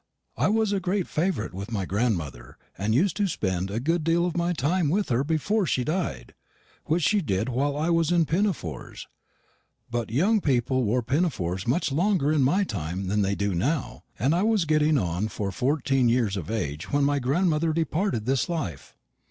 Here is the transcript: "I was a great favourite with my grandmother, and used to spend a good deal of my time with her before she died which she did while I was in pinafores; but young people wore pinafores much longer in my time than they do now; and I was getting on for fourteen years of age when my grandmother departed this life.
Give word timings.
"I 0.35 0.47
was 0.47 0.73
a 0.73 0.79
great 0.79 1.05
favourite 1.05 1.53
with 1.53 1.71
my 1.71 1.85
grandmother, 1.85 2.57
and 2.75 2.95
used 2.95 3.15
to 3.17 3.27
spend 3.27 3.69
a 3.69 3.79
good 3.79 4.03
deal 4.03 4.25
of 4.25 4.35
my 4.35 4.51
time 4.51 4.89
with 4.89 5.09
her 5.09 5.23
before 5.23 5.67
she 5.67 5.83
died 5.83 6.33
which 6.85 7.03
she 7.03 7.21
did 7.21 7.49
while 7.49 7.77
I 7.77 7.91
was 7.91 8.11
in 8.11 8.25
pinafores; 8.25 9.05
but 9.91 10.09
young 10.09 10.41
people 10.41 10.85
wore 10.85 11.03
pinafores 11.03 11.67
much 11.67 11.91
longer 11.91 12.33
in 12.33 12.41
my 12.41 12.63
time 12.63 13.09
than 13.09 13.21
they 13.21 13.35
do 13.35 13.53
now; 13.53 14.03
and 14.17 14.33
I 14.33 14.41
was 14.41 14.65
getting 14.65 14.97
on 14.97 15.27
for 15.27 15.51
fourteen 15.51 16.09
years 16.09 16.35
of 16.35 16.49
age 16.49 16.91
when 16.91 17.03
my 17.03 17.19
grandmother 17.19 17.71
departed 17.71 18.25
this 18.25 18.49
life. 18.49 18.95